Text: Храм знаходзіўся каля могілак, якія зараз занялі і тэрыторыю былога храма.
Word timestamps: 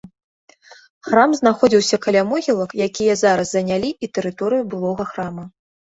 Храм 1.07 1.35
знаходзіўся 1.41 2.01
каля 2.07 2.21
могілак, 2.31 2.75
якія 2.89 3.13
зараз 3.25 3.47
занялі 3.61 3.97
і 4.03 4.15
тэрыторыю 4.17 4.63
былога 4.77 5.03
храма. 5.17 5.43